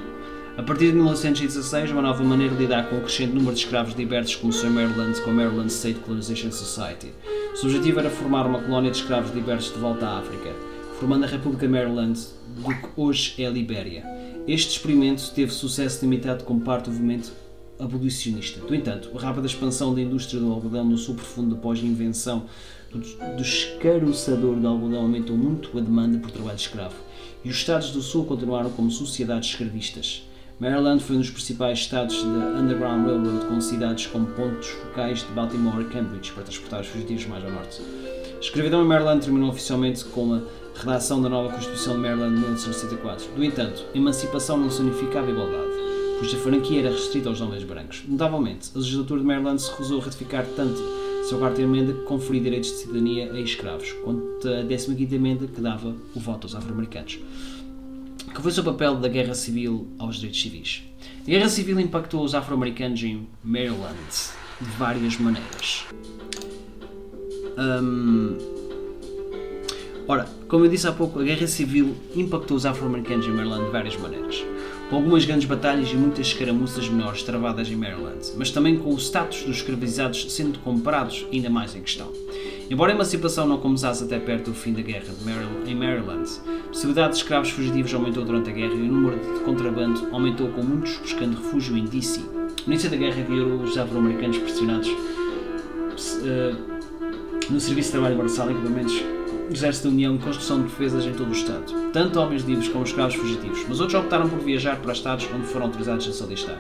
A 0.57 0.63
partir 0.65 0.87
de 0.87 0.95
1916, 0.95 1.93
uma 1.93 2.03
nova 2.03 2.25
maneira 2.25 2.53
de 2.53 2.61
lidar 2.61 2.91
com 2.91 2.97
o 2.97 3.01
crescente 3.03 3.33
número 3.33 3.55
de 3.55 3.61
escravos 3.61 3.95
libertos 3.95 4.35
começou 4.35 4.69
em 4.69 4.73
Maryland 4.73 5.21
com 5.21 5.31
a 5.31 5.33
Maryland 5.33 5.69
State 5.69 6.01
Colonization 6.01 6.51
Society. 6.51 7.13
O 7.53 7.57
seu 7.57 7.69
objetivo 7.69 8.01
era 8.01 8.11
formar 8.11 8.45
uma 8.45 8.61
colónia 8.61 8.91
de 8.91 8.97
escravos 8.97 9.33
libertos 9.33 9.73
de 9.73 9.79
volta 9.79 10.05
à 10.05 10.19
África, 10.19 10.53
formando 10.99 11.23
a 11.23 11.29
República 11.29 11.69
Maryland 11.69 12.19
do 12.57 12.75
que 12.75 12.89
hoje 12.97 13.35
é 13.39 13.47
a 13.47 13.51
Libéria. 13.51 14.05
Este 14.49 14.73
experimento 14.73 15.31
teve 15.33 15.53
sucesso 15.53 16.05
limitado 16.05 16.43
como 16.43 16.61
parte 16.61 16.87
do 16.87 16.91
movimento 16.91 17.33
abolicionista. 17.79 18.61
No 18.61 18.75
entanto, 18.75 19.11
a 19.17 19.21
rápida 19.21 19.47
expansão 19.47 19.95
da 19.95 20.01
indústria 20.01 20.41
do 20.41 20.53
algodão 20.53 20.85
no 20.85 20.99
sul 20.99 21.15
profundo 21.15 21.55
após 21.55 21.79
a 21.79 21.87
invenção 21.87 22.47
do, 22.91 22.99
do 22.99 23.43
escaroçador 23.43 24.59
de 24.59 24.67
algodão 24.67 25.03
aumentou 25.03 25.37
muito 25.37 25.79
a 25.79 25.81
demanda 25.81 26.19
por 26.19 26.33
trabalho 26.33 26.57
escravo, 26.57 26.97
e 27.49 27.51
os 27.51 27.57
estados 27.57 27.91
do 27.93 28.03
sul 28.03 28.27
continuaram 28.27 28.69
como 28.69 28.91
sociedades 28.91 29.49
escravistas. 29.49 30.23
Maryland 30.61 31.03
foi 31.03 31.17
um 31.17 31.21
dos 31.21 31.31
principais 31.31 31.79
estados 31.79 32.23
da 32.23 32.61
Underground 32.61 33.07
Railroad, 33.07 33.47
com 33.47 33.59
cidades 33.59 34.07
como 34.07 34.27
pontos 34.27 34.69
focais 34.69 35.21
de 35.21 35.33
Baltimore 35.33 35.81
e 35.81 35.87
Cambridge 35.87 36.31
para 36.33 36.43
transportar 36.43 36.83
os 36.83 36.89
fugitivos 36.89 37.25
mais 37.25 37.43
ao 37.43 37.51
norte. 37.51 37.81
A 38.37 38.39
escravidão 38.39 38.83
em 38.83 38.87
Maryland 38.87 39.25
terminou 39.25 39.49
oficialmente 39.49 40.05
com 40.05 40.35
a 40.35 40.43
redação 40.79 41.23
da 41.23 41.31
nova 41.31 41.55
Constituição 41.55 41.95
de 41.95 42.01
Maryland 42.01 42.35
de 42.35 42.41
1964. 42.41 43.31
No 43.35 43.43
entanto, 43.43 43.87
emancipação 43.95 44.59
não 44.59 44.71
significava 44.71 45.31
igualdade, 45.31 45.73
pois 46.19 46.35
a 46.35 46.37
franquia 46.37 46.81
era 46.81 46.91
restrita 46.91 47.31
aos 47.31 47.41
homens 47.41 47.65
brancos. 47.65 48.03
Notavelmente, 48.07 48.73
a 48.75 48.79
legislatura 48.79 49.21
de 49.21 49.27
Maryland 49.27 49.63
se 49.63 49.71
recusou 49.71 50.03
a 50.03 50.05
ratificar 50.05 50.45
tanto 50.55 50.83
quarta 51.37 51.61
emenda 51.61 51.93
que 51.93 52.03
conferia 52.03 52.41
direitos 52.41 52.71
de 52.71 52.77
cidadania 52.77 53.33
a 53.33 53.41
escravos, 53.41 53.93
quanto 54.05 54.49
a 54.49 54.65
15 54.65 55.15
emenda 55.15 55.47
que 55.47 55.61
dava 55.61 55.95
o 56.15 56.21
voto 56.21 56.47
aos 56.47 56.55
afro-americanos 56.55 57.19
que 58.35 58.43
foi 58.43 58.53
o 58.53 58.65
papel 58.65 58.95
da 58.97 59.09
Guerra 59.09 59.35
Civil 59.35 59.89
aos 59.99 60.17
direitos 60.17 60.41
civis. 60.41 60.83
A 61.27 61.31
Guerra 61.31 61.49
Civil 61.49 61.81
impactou 61.81 62.23
os 62.23 62.37
afro-americanos 62.37 63.03
em 63.03 63.27
Maryland 63.43 63.97
de 64.61 64.71
várias 64.79 65.17
maneiras. 65.19 65.85
Um, 67.59 68.39
ora, 70.07 70.29
como 70.47 70.65
eu 70.65 70.71
disse 70.71 70.87
há 70.87 70.93
pouco, 70.93 71.19
a 71.19 71.25
Guerra 71.25 71.49
Civil 71.49 71.97
impactou 72.15 72.57
os 72.57 72.65
afro-americanos 72.65 73.27
em 73.27 73.31
Maryland 73.33 73.65
de 73.65 73.71
várias 73.73 73.97
maneiras 73.97 74.45
com 74.89 74.97
algumas 74.97 75.25
grandes 75.25 75.47
batalhas 75.47 75.91
e 75.91 75.95
muitas 75.95 76.29
escaramuças 76.29 76.89
menores 76.89 77.23
travadas 77.23 77.69
em 77.69 77.77
Maryland, 77.77 78.19
mas 78.37 78.51
também 78.51 78.79
com 78.79 78.93
o 78.93 78.99
status 78.99 79.43
dos 79.43 79.57
escravizados 79.57 80.33
sendo 80.33 80.59
comparados 80.61 81.27
ainda 81.33 81.51
mais 81.51 81.75
em 81.75 81.83
questão. 81.83 82.11
Embora 82.71 82.93
a 82.93 82.95
emancipação 82.95 83.47
não 83.47 83.59
começasse 83.59 84.05
até 84.05 84.19
perto 84.19 84.51
do 84.51 84.55
fim 84.55 84.73
da 84.73 84.83
guerra 84.83 85.07
em 85.67 85.75
Maryland, 85.75 86.29
a 86.47 86.69
possibilidade 86.69 87.13
de 87.13 87.19
escravos 87.19 87.51
fugitivos 87.51 87.93
aumentou 87.93 88.25
durante 88.25 88.51
a 88.51 88.53
guerra 88.53 88.75
e 88.75 88.83
o 88.83 88.93
número 88.93 89.19
de 89.19 89.41
contrabando 89.41 90.09
aumentou 90.13 90.49
com 90.49 90.63
muitos 90.63 90.97
buscando 90.99 91.37
refúgio 91.37 91.77
em 91.77 91.85
DC. 91.85 92.21
No 92.21 92.73
início 92.73 92.91
da 92.91 92.97
guerra 92.97 93.23
viram 93.23 93.63
os 93.63 93.77
afro-americanos 93.77 94.39
pressionados 94.39 94.89
uh, 94.89 96.79
no 97.51 97.61
serviço 97.61 97.89
de 97.89 97.93
trabalho 97.93 98.17
braçal, 98.17 98.51
equipamentos 98.51 99.03
Exército 99.51 99.89
da 99.89 99.95
União 99.95 100.19
construção 100.19 100.59
de 100.59 100.65
defesas 100.65 101.07
em 101.07 101.13
todo 101.13 101.31
o 101.31 101.33
Estado, 101.33 101.73
tanto 101.93 102.21
homens 102.21 102.43
livres 102.43 102.69
como 102.69 102.85
escravos 102.85 103.15
fugitivos, 103.15 103.65
mas 103.69 103.81
outros 103.81 103.99
optaram 103.99 104.29
por 104.29 104.39
viajar 104.41 104.77
para 104.77 104.93
estados 104.93 105.27
onde 105.35 105.47
foram 105.47 105.67
autorizados 105.67 106.07
a 106.07 106.13
se 106.13 106.23
alistar. 106.23 106.59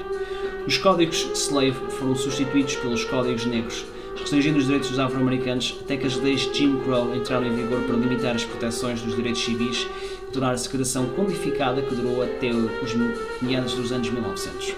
Os 0.66 0.78
códigos 0.78 1.28
slave 1.34 1.76
foram 1.90 2.14
substituídos 2.14 2.76
pelos 2.76 3.04
códigos 3.04 3.46
negros, 3.46 3.84
restringindo 4.16 4.58
os 4.58 4.64
direitos 4.64 4.90
dos 4.90 4.98
afro-americanos 4.98 5.78
até 5.80 5.96
que 5.96 6.06
as 6.06 6.16
leis 6.16 6.40
de 6.40 6.58
Jim 6.58 6.78
Crow 6.80 7.14
entraram 7.14 7.46
em 7.46 7.54
vigor 7.54 7.80
para 7.82 7.96
limitar 7.96 8.34
as 8.34 8.44
proteções 8.44 9.00
dos 9.00 9.14
direitos 9.14 9.42
civis 9.42 9.86
e 10.28 10.32
tornar 10.32 10.52
a 10.52 10.58
segregação 10.58 11.06
codificada 11.10 11.82
que 11.82 11.94
durou 11.94 12.22
até 12.22 12.50
os 12.50 12.94
meados 13.40 13.74
dos 13.74 13.92
anos 13.92 14.10
1900. 14.10 14.74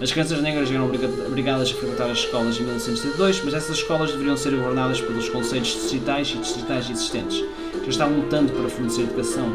As 0.00 0.12
crianças 0.12 0.40
negras 0.40 0.70
eram 0.70 0.86
obrigadas 0.86 1.72
a 1.72 1.74
frequentar 1.74 2.08
as 2.08 2.18
escolas 2.18 2.56
em 2.56 2.62
1972, 2.62 3.42
mas 3.44 3.54
essas 3.54 3.78
escolas 3.78 4.12
deveriam 4.12 4.36
ser 4.36 4.54
governadas 4.54 5.00
pelos 5.00 5.28
conselhos 5.28 5.68
distritais 5.68 6.32
e 6.36 6.38
distritais 6.38 6.88
existentes, 6.88 7.44
que 7.82 7.90
estavam 7.90 8.16
lutando 8.16 8.52
para 8.52 8.68
fornecer 8.68 9.02
educação 9.02 9.52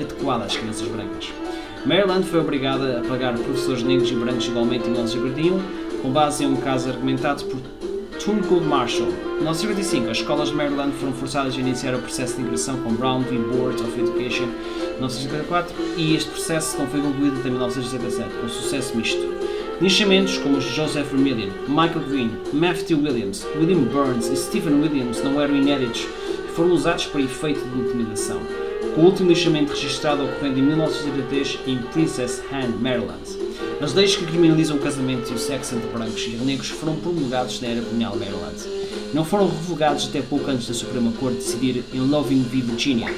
adequada 0.00 0.44
às 0.44 0.56
crianças 0.56 0.88
brancas. 0.88 1.28
Maryland 1.84 2.26
foi 2.26 2.40
obrigada 2.40 3.00
a 3.00 3.02
pagar 3.06 3.34
professores 3.34 3.82
negros 3.82 4.10
e 4.10 4.14
brancos 4.14 4.46
igualmente 4.46 4.86
em 4.86 4.92
1941, 4.92 6.00
com 6.00 6.10
base 6.10 6.42
em 6.42 6.46
um 6.46 6.56
caso 6.56 6.88
argumentado 6.88 7.44
por 7.44 7.60
Tunco 8.18 8.62
Marshall. 8.62 9.08
Em 9.08 9.42
1955, 9.42 10.10
as 10.10 10.16
escolas 10.18 10.48
de 10.48 10.54
Maryland 10.54 10.92
foram 10.92 11.12
forçadas 11.12 11.54
a 11.54 11.58
iniciar 11.58 11.94
o 11.94 11.98
processo 11.98 12.36
de 12.36 12.40
integração 12.40 12.80
com 12.80 12.94
Brown 12.94 13.20
v. 13.24 13.36
Board 13.36 13.82
of 13.82 14.00
Education 14.00 14.44
em 14.44 14.94
1954 14.94 15.74
e 15.98 16.16
este 16.16 16.30
processo 16.30 16.78
não 16.78 16.86
foi 16.86 17.02
concluído 17.02 17.40
até 17.40 17.50
1967, 17.50 18.40
com 18.40 18.48
sucesso 18.48 18.96
misto. 18.96 19.41
Linchamentos 19.82 20.38
como 20.38 20.58
os 20.58 20.64
de 20.64 20.76
Joseph 20.76 21.08
Vermillion, 21.10 21.50
Michael 21.66 22.06
Green, 22.08 22.30
Matthew 22.52 22.98
Williams, 22.98 23.44
William 23.56 23.80
Burns 23.80 24.28
e 24.28 24.36
Stephen 24.36 24.74
Williams 24.74 25.24
não 25.24 25.40
eram 25.40 25.56
inéditos 25.56 26.06
e 26.48 26.52
foram 26.52 26.70
usados 26.70 27.06
para 27.06 27.20
efeito 27.20 27.58
de 27.68 27.80
intimidação, 27.80 28.40
com 28.94 29.00
o 29.00 29.06
último 29.06 29.30
lixamento 29.30 29.72
registrado 29.72 30.22
ocorrendo 30.22 30.60
em 30.60 30.62
1983 30.62 31.58
em 31.66 31.78
Princess 31.78 32.40
Anne, 32.52 32.76
Maryland. 32.80 33.24
As 33.80 33.92
leis 33.92 34.14
que 34.14 34.24
criminalizam 34.24 34.76
o 34.76 34.80
casamento 34.80 35.32
e 35.32 35.34
o 35.34 35.38
sexo 35.38 35.74
entre 35.74 35.88
brancos 35.88 36.26
e 36.28 36.36
negros 36.36 36.68
foram 36.68 36.94
promulgados 36.94 37.60
na 37.60 37.66
era 37.66 37.82
colonial 37.82 38.14
Maryland. 38.14 38.62
Não 39.12 39.24
foram 39.24 39.48
revogados 39.48 40.06
até 40.06 40.22
pouco 40.22 40.48
antes 40.48 40.68
da 40.68 40.74
Suprema 40.74 41.10
Corte 41.18 41.38
decidir 41.38 41.82
em 41.92 41.98
Loving 41.98 42.44
v. 42.44 42.60
Virginia, 42.60 43.12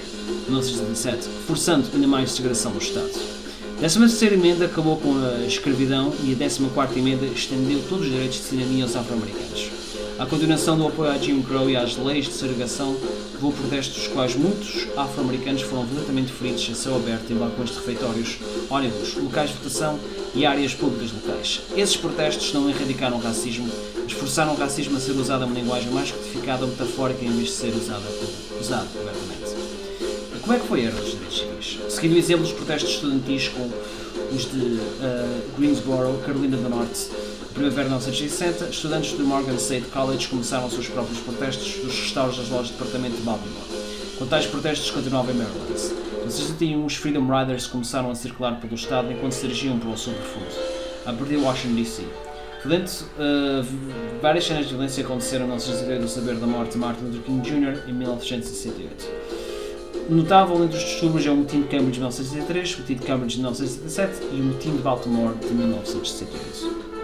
1977, 0.49 1.28
forçando 1.47 1.87
ainda 1.92 2.06
mais 2.06 2.30
segregação 2.30 2.73
no 2.73 2.78
Estado. 2.78 3.44
A 3.83 3.88
13 3.88 4.26
emenda 4.26 4.66
acabou 4.66 4.97
com 4.97 5.12
a 5.16 5.45
escravidão 5.47 6.12
e 6.23 6.33
a 6.33 6.37
14 6.37 6.99
emenda 6.99 7.26
estendeu 7.26 7.83
todos 7.88 8.07
os 8.07 8.12
direitos 8.12 8.38
de 8.38 8.45
cidadania 8.45 8.85
aos 8.85 8.97
afro-americanos. 8.97 9.69
A 10.16 10.25
continuação 10.25 10.78
do 10.78 10.87
apoio 10.87 11.11
à 11.11 11.19
Jim 11.19 11.43
Crow 11.43 11.69
e 11.69 11.76
às 11.76 11.97
leis 11.97 12.26
de 12.26 12.33
segregação 12.33 12.97
levou 13.35 13.52
protestos 13.52 13.97
dos 13.97 14.07
quais 14.09 14.37
muitos 14.37 14.87
afro-americanos 14.97 15.62
foram 15.62 15.85
violentamente 15.85 16.33
feridos 16.33 16.69
a 16.71 16.75
céu 16.75 16.95
aberto 16.95 17.31
em 17.33 17.37
balcões 17.37 17.71
de 17.71 17.76
refeitórios, 17.76 18.38
ônibus, 18.71 19.14
locais 19.16 19.50
de 19.50 19.57
votação 19.57 19.99
e 20.35 20.47
áreas 20.47 20.73
públicas 20.73 21.11
locais. 21.12 21.61
Esses 21.76 21.97
protestos 21.97 22.52
não 22.54 22.71
erradicaram 22.71 23.16
o 23.16 23.21
racismo, 23.21 23.69
mas 24.02 24.12
forçaram 24.12 24.54
o 24.54 24.57
racismo 24.57 24.97
a 24.97 25.00
ser 25.00 25.12
usado 25.12 25.45
uma 25.45 25.54
linguagem 25.54 25.90
mais 25.90 26.12
codificada 26.12 26.64
ou 26.64 26.71
metafórica 26.71 27.25
em 27.25 27.31
vez 27.33 27.49
de 27.49 27.54
ser 27.54 27.75
usado, 27.75 28.04
usado 28.61 28.88
abertamente 29.00 29.44
como 30.45 30.57
é 30.57 30.61
que 30.61 30.67
foi 30.67 30.87
a 30.87 30.91
dos 30.91 31.13
Direitos 31.13 31.39
Civis? 31.39 31.95
Seguindo 31.95 32.17
o 32.17 32.19
exemplo 32.19 32.43
dos 32.45 32.53
protestos 32.53 32.91
estudantis 32.91 33.49
com 33.49 33.71
os 34.31 34.43
de 34.43 34.59
uh, 34.59 35.59
Greensboro, 35.59 36.19
Carolina 36.19 36.59
do 36.59 36.69
Norte, 36.69 37.09
primavera 37.55 37.85
de 37.85 37.95
1960, 37.95 38.67
estudantes 38.67 39.13
do 39.13 39.25
Morgan 39.25 39.55
State 39.55 39.87
College 39.87 40.29
começaram 40.29 40.69
seus 40.69 40.87
próprios 40.87 41.19
protestos 41.21 41.83
dos 41.83 41.99
restauros 41.99 42.37
das 42.37 42.51
lojas 42.51 42.67
de 42.67 42.73
departamento 42.75 43.17
de 43.17 43.23
Baltimore. 43.23 43.65
Com 44.19 44.27
tais 44.27 44.45
protestos 44.45 44.91
continuavam 44.91 45.33
em 45.33 45.39
Maryland. 45.39 45.65
Em 45.65 46.27
1961, 46.29 46.85
os 46.85 46.95
Freedom 46.95 47.27
Riders 47.27 47.67
começaram 47.67 48.11
a 48.11 48.15
circular 48.15 48.61
pelo 48.61 48.75
estado 48.75 49.11
enquanto 49.11 49.33
se 49.33 49.47
dirigiam 49.47 49.79
para 49.79 49.89
o 49.89 49.97
sul 49.97 50.13
profundo, 50.13 50.47
a 51.07 51.13
partir 51.15 51.37
de 51.37 51.43
Washington 51.43 51.75
DC. 51.75 52.03
Portanto, 52.63 53.07
uh, 53.17 53.67
várias 54.21 54.45
cenas 54.45 54.65
de 54.65 54.73
violência 54.73 55.03
aconteceram 55.03 55.47
no 55.47 55.55
1962 55.55 56.01
do 56.03 56.09
saber 56.09 56.37
da 56.37 56.47
morte 56.47 56.73
de 56.73 56.79
Martin 56.79 57.05
Luther 57.05 57.23
King 57.23 57.41
Jr. 57.41 57.89
em 57.89 57.95
1968. 57.95 59.34
Notável 60.09 60.63
entre 60.63 60.77
os 60.77 60.85
distúrbios 60.85 61.27
é 61.27 61.31
o 61.31 61.37
motim 61.37 61.63
de 61.63 61.69
Cambridge 61.69 61.93
de 61.93 62.01
1963, 62.01 62.75
o 62.75 62.81
motim 62.81 62.95
de 62.95 63.07
Cambridge 63.07 63.37
de 63.37 63.41
1977 63.41 64.35
e 64.35 64.41
o 64.41 64.45
motim 64.45 64.77
de 64.77 64.83
Baltimore 64.83 65.35
de 65.37 65.55
1968. 65.55 66.95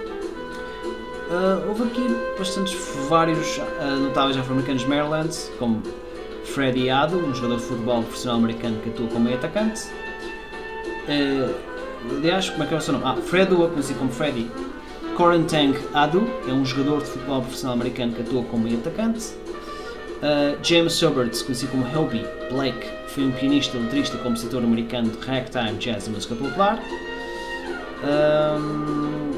Uh, 1.30 1.69
houve 1.69 1.85
aqui 1.85 2.02
bastantes 2.38 2.76
vários 3.09 3.59
uh, 3.59 4.00
notáveis 4.02 4.37
afro-americanos 4.37 4.83
de 4.83 4.88
Maryland, 4.88 5.30
como 5.59 5.83
Freddie 6.45 6.90
Ado, 6.90 7.16
um 7.16 7.35
jogador 7.35 7.57
de 7.57 7.62
futebol 7.62 8.02
profissional 8.02 8.38
americano 8.38 8.78
que 8.83 8.90
atua 8.90 9.07
como 9.09 9.21
meio 9.21 9.37
atacante. 9.37 9.83
Uh, 11.09 11.54
aliás, 12.19 12.50
como 12.50 12.64
é 12.64 12.66
que 12.66 12.75
é 12.75 12.76
o 12.76 12.80
seu 12.80 12.92
nome? 12.92 13.04
Ah, 13.07 13.16
Fred, 13.16 13.54
conhecido 13.54 13.99
como 13.99 14.11
Freddie, 14.11 14.50
Corentang 15.16 15.78
Adu 15.95 16.26
é 16.49 16.52
um 16.52 16.64
jogador 16.64 17.02
de 17.02 17.11
futebol 17.11 17.40
profissional 17.42 17.75
americano 17.75 18.12
que 18.12 18.23
atua 18.23 18.42
como 18.45 18.64
meio 18.64 18.78
atacante. 18.78 19.35
Uh, 20.20 20.58
James 20.62 20.92
Sobert, 20.92 21.42
conhecido 21.44 21.70
como 21.70 21.84
Hobie 21.96 22.26
Blake, 22.50 22.86
foi 23.08 23.24
um 23.24 23.32
pianista, 23.32 23.78
letrista 23.78 24.16
e 24.18 24.20
compositor 24.20 24.62
americano 24.62 25.08
de 25.10 25.26
ragtime, 25.26 25.78
jazz 25.78 26.06
e 26.06 26.10
música 26.10 26.34
popular. 26.34 26.78
Um, 28.04 29.30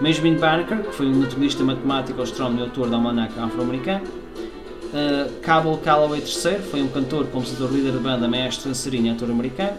Benjamin 0.00 0.36
Banneker, 0.36 0.78
que 0.82 0.94
foi 0.94 1.06
um 1.06 1.18
naturalista 1.18 1.64
matemático, 1.64 2.22
astrónomo 2.22 2.60
e 2.60 2.62
autor 2.62 2.88
da 2.88 2.96
almanac 2.96 3.36
afro-americano. 3.36 4.06
Uh, 4.06 5.40
Cabell 5.40 5.76
Calloway 5.78 6.20
III 6.20 6.60
foi 6.60 6.80
um 6.80 6.88
cantor, 6.88 7.26
compositor, 7.26 7.72
líder 7.72 7.92
de 7.92 7.98
banda, 7.98 8.28
maestro, 8.28 8.68
dançarino 8.68 9.08
e 9.08 9.10
ator 9.10 9.28
americano. 9.28 9.76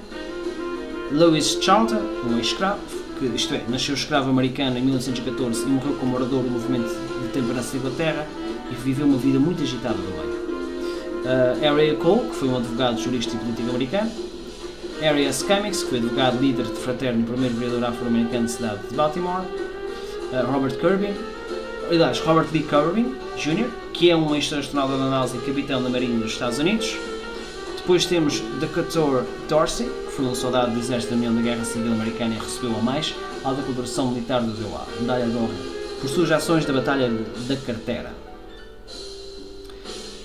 Louis 1.10 1.58
Charlton, 1.62 2.02
um 2.30 2.38
ex-escravo, 2.38 2.82
que, 3.18 3.26
isto 3.28 3.56
é, 3.56 3.64
nasceu 3.70 3.96
escravo 3.96 4.30
americano 4.30 4.78
em 4.78 4.82
1914 4.82 5.64
e 5.64 5.68
morreu 5.68 5.96
como 5.96 6.16
orador 6.18 6.44
do 6.44 6.50
movimento 6.52 6.90
de 6.90 7.28
temperança 7.30 7.72
da 7.72 7.78
Inglaterra 7.80 8.28
e 8.72 8.76
viveu 8.76 9.06
uma 9.06 9.18
vida 9.18 9.40
muito 9.40 9.64
agitada 9.64 9.96
do 9.96 10.02
meio. 10.02 10.40
Uh, 11.20 11.60
Harry 11.62 11.96
Cole, 11.98 12.30
que 12.30 12.36
foi 12.36 12.50
um 12.50 12.58
advogado, 12.58 13.00
jurista 13.00 13.36
e 13.36 13.40
político 13.40 13.70
americano. 13.70 14.12
S. 15.02 15.46
Cummings, 15.46 15.84
que 15.84 15.90
foi 15.90 15.98
advogado, 16.00 16.40
líder 16.42 16.66
de 16.66 16.74
fraterno 16.74 17.22
e 17.22 17.24
primeiro 17.24 17.56
vereador 17.56 17.86
afro-americano 17.86 18.44
da 18.44 18.50
cidade 18.50 18.88
de 18.90 18.96
Baltimore. 18.96 19.44
Uh, 20.32 20.52
Robert 20.52 20.78
Kirby, 20.78 21.14
aliás, 21.90 22.20
Robert 22.20 22.48
Lee 22.52 22.64
Kirby 22.64 23.16
Jr., 23.38 23.70
que 23.94 24.10
é 24.10 24.16
um 24.16 24.36
ex-astronauta 24.36 24.98
da 24.98 25.10
NASA 25.10 25.38
e 25.38 25.40
capitão 25.42 25.82
da 25.82 25.90
Marinha 25.90 26.20
dos 26.20 26.32
Estados 26.32 26.60
Unidos. 26.60 26.96
Depois 27.78 28.06
temos 28.06 28.40
Decatur 28.60 29.24
Dorsey, 29.48 29.88
que 29.88 30.12
foi 30.12 30.26
um 30.26 30.36
soldado 30.36 30.72
do 30.72 30.80
exército 30.80 31.12
da 31.12 31.18
União 31.18 31.34
da 31.34 31.42
Guerra 31.42 31.66
Civil 31.66 31.92
Americana 31.92 32.36
e 32.36 32.38
recebeu 32.38 32.76
a 32.78 32.82
mais 32.82 33.16
alta 33.44 33.62
colaboração 33.62 34.12
militar 34.12 34.42
do 34.42 34.52
ZOA, 34.56 34.86
medalha 35.00 35.26
de 35.26 35.36
honra, 35.36 35.56
por 36.00 36.10
suas 36.10 36.32
ações 36.32 36.66
da 36.66 36.74
Batalha 36.74 37.10
da 37.48 37.56
Cartera. 37.56 38.29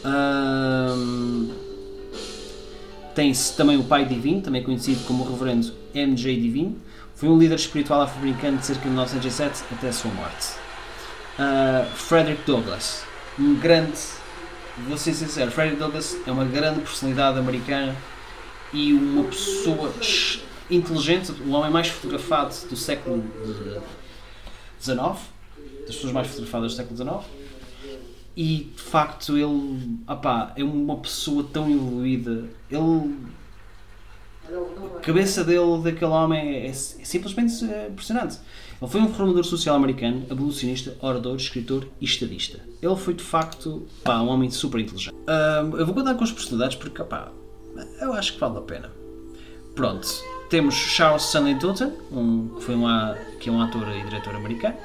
Um, 0.04 1.50
Tem-se 3.14 3.56
também 3.56 3.78
o 3.78 3.84
Pai 3.84 4.04
Divino, 4.04 4.42
também 4.42 4.62
conhecido 4.62 5.04
como 5.06 5.24
o 5.24 5.30
Reverendo 5.30 5.72
M.J. 5.94 6.36
Divino. 6.40 6.76
Foi 7.14 7.28
um 7.28 7.38
líder 7.38 7.54
espiritual 7.54 8.02
afro-americano 8.02 8.58
de 8.58 8.66
cerca 8.66 8.82
de 8.82 8.88
1907 8.88 9.62
até 9.72 9.88
a 9.88 9.92
sua 9.92 10.10
morte. 10.10 10.48
Uh, 11.38 11.86
Frederick 11.94 12.42
Douglass, 12.44 13.04
um 13.38 13.54
grande, 13.54 13.98
vou 14.88 14.98
ser 14.98 15.14
sincero, 15.14 15.50
Frederick 15.50 15.80
Douglass 15.80 16.16
é 16.26 16.30
uma 16.30 16.44
grande 16.44 16.80
personalidade 16.80 17.38
americana 17.38 17.96
e 18.72 18.92
uma 18.92 19.24
pessoa 19.24 19.92
inteligente, 20.70 21.32
o 21.32 21.50
homem 21.50 21.70
mais 21.70 21.88
fotografado 21.88 22.54
do 22.68 22.76
século 22.76 23.24
XIX, 24.80 24.96
das 25.86 25.94
pessoas 25.94 26.12
mais 26.12 26.28
fotografadas 26.28 26.72
do 26.72 26.76
século 26.76 26.96
XIX 26.96 27.43
e 28.36 28.72
de 28.74 28.82
facto 28.82 29.36
ele 29.36 29.98
opá, 30.08 30.52
é 30.56 30.64
uma 30.64 30.96
pessoa 30.96 31.44
tão 31.44 31.70
evoluída. 31.70 32.44
Ele. 32.70 33.34
A 34.96 35.00
cabeça 35.00 35.42
dele, 35.42 35.82
daquele 35.82 36.10
homem, 36.10 36.56
é, 36.56 36.66
é 36.66 36.72
simplesmente 36.72 37.54
impressionante. 37.90 38.38
Ele 38.80 38.90
foi 38.90 39.00
um 39.00 39.06
reformador 39.06 39.44
social 39.44 39.74
americano, 39.74 40.26
abolicionista, 40.28 40.96
orador, 41.00 41.36
escritor 41.36 41.88
e 42.00 42.04
estadista. 42.04 42.60
Ele 42.82 42.96
foi 42.96 43.14
de 43.14 43.22
facto 43.22 43.86
pá, 44.02 44.20
um 44.20 44.28
homem 44.28 44.50
super 44.50 44.80
inteligente. 44.80 45.16
Eu 45.78 45.86
vou 45.86 45.94
contar 45.94 46.14
com 46.14 46.24
as 46.24 46.32
personalidades 46.32 46.76
porque 46.76 47.00
opá, 47.00 47.32
eu 48.00 48.12
acho 48.12 48.34
que 48.34 48.40
vale 48.40 48.58
a 48.58 48.60
pena. 48.60 48.92
Pronto, 49.74 50.06
temos 50.50 50.74
Charles 50.74 51.24
Stanley 51.24 51.54
Dalton, 51.54 51.92
um, 52.12 52.48
que, 52.48 52.62
foi 52.62 52.74
um, 52.74 52.84
que 53.40 53.48
é 53.48 53.52
um 53.52 53.60
ator 53.60 53.88
e 53.88 54.04
diretor 54.04 54.34
americano. 54.34 54.76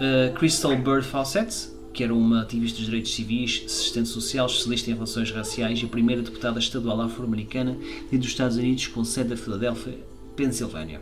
Uh, 0.00 0.34
Crystal 0.34 0.76
Bird 0.76 1.06
Fawcett, 1.06 1.73
que 1.94 2.02
era 2.02 2.12
uma 2.12 2.42
ativista 2.42 2.78
dos 2.78 2.86
direitos 2.86 3.14
civis, 3.14 3.62
assistente 3.64 4.08
social, 4.08 4.46
especialista 4.46 4.90
em 4.90 4.94
relações 4.94 5.30
raciais 5.30 5.80
e 5.80 5.84
a 5.84 5.88
primeira 5.88 6.20
deputada 6.20 6.58
estadual 6.58 7.00
afro-americana 7.00 7.78
dos 8.12 8.26
Estados 8.26 8.56
Unidos 8.56 8.88
com 8.88 9.04
sede 9.04 9.30
da 9.30 9.36
Filadélfia, 9.36 9.96
Pensilvânia. 10.34 11.00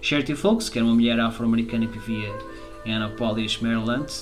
Charity 0.00 0.34
Fox, 0.34 0.68
que 0.68 0.78
era 0.78 0.84
uma 0.84 0.94
mulher 0.94 1.18
afro-americana 1.20 1.86
que 1.86 1.96
vivia 1.96 2.36
em 2.84 2.92
Annapolis, 2.92 3.58
Maryland. 3.60 4.12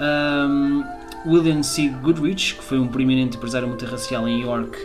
Um, 0.00 0.84
William 1.26 1.62
C. 1.62 1.88
Goodrich, 1.88 2.54
que 2.54 2.62
foi 2.62 2.78
um 2.78 2.86
proeminente 2.86 3.36
empresário 3.36 3.66
multirracial 3.66 4.28
em 4.28 4.42
York, 4.42 4.78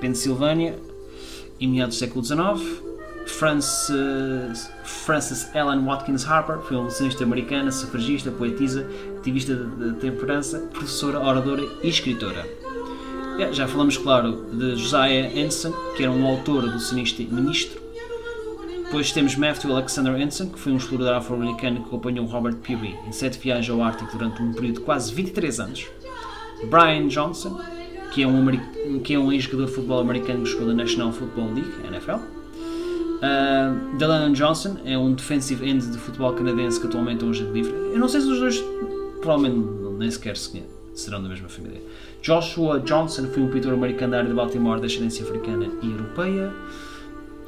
Pensilvânia, 0.00 0.76
em 1.60 1.68
meados 1.68 1.96
do 1.96 1.98
século 2.00 2.24
XIX. 2.24 2.91
Frances, 3.26 4.70
Frances 4.84 5.48
Ellen 5.54 5.84
Watkins 5.84 6.26
Harper 6.26 6.58
foi 6.58 6.76
uma 6.76 6.86
lecionista 6.86 7.24
americana, 7.24 7.70
sufragista, 7.70 8.30
poetisa, 8.30 8.86
ativista 9.18 9.54
de 9.54 9.92
temperança, 9.94 10.58
professora, 10.72 11.20
oradora 11.20 11.62
e 11.82 11.88
escritora. 11.88 12.46
Já 13.52 13.66
falamos, 13.66 13.96
claro, 13.96 14.46
de 14.52 14.76
Josiah 14.76 15.30
Anson, 15.44 15.72
que 15.96 16.02
era 16.02 16.12
um 16.12 16.26
autor, 16.26 16.64
abolicionista 16.64 17.22
e 17.22 17.26
ministro. 17.26 17.80
Depois 18.84 19.10
temos 19.10 19.36
Matthew 19.36 19.72
Alexander 19.74 20.14
Anson, 20.14 20.50
que 20.50 20.58
foi 20.58 20.72
um 20.72 20.76
explorador 20.76 21.14
afro-americano 21.14 21.80
que 21.80 21.86
acompanhou 21.86 22.26
Robert 22.26 22.56
Peary 22.56 22.94
em 23.06 23.12
sete 23.12 23.38
viagens 23.38 23.70
ao 23.70 23.82
Ártico 23.82 24.12
durante 24.16 24.42
um 24.42 24.52
período 24.52 24.74
de 24.74 24.80
quase 24.82 25.14
23 25.14 25.60
anos. 25.60 25.86
Brian 26.64 27.08
Johnson, 27.08 27.58
que 28.12 28.22
é 28.22 28.26
um, 28.26 29.00
que 29.00 29.14
é 29.14 29.18
um 29.18 29.32
ex-jogador 29.32 29.66
de 29.66 29.72
futebol 29.72 30.00
americano 30.00 30.44
que 30.44 30.50
jogou 30.50 30.66
na 30.68 30.74
National 30.74 31.10
Football 31.10 31.54
League, 31.54 31.72
NFL. 31.88 32.41
Uh, 33.22 33.96
Delaney 33.98 34.34
Johnson 34.34 34.78
é 34.84 34.98
um 34.98 35.14
defensive 35.14 35.64
end 35.64 35.86
de 35.86 35.96
futebol 35.96 36.32
canadense 36.32 36.80
que 36.80 36.88
atualmente 36.88 37.22
é 37.22 37.26
um 37.26 37.30
livre. 37.30 37.72
Eu 37.92 37.98
não 38.00 38.08
sei 38.08 38.20
se 38.20 38.26
os 38.26 38.40
dois 38.40 38.64
provavelmente 39.20 39.58
nem 39.96 40.10
sequer 40.10 40.36
serão 40.36 41.22
da 41.22 41.28
mesma 41.28 41.48
família. 41.48 41.80
Joshua 42.20 42.80
Johnson 42.80 43.28
foi 43.28 43.42
um 43.44 43.48
pintor 43.48 43.74
americano 43.74 44.12
da 44.12 44.22
de 44.22 44.32
Baltimore 44.32 44.80
de 44.80 44.86
ascendência 44.86 45.24
africana 45.24 45.66
e 45.80 45.90
europeia. 45.90 46.52